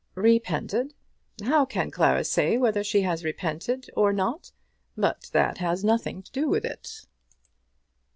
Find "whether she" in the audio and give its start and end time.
2.57-3.01